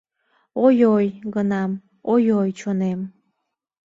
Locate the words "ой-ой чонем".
2.13-2.99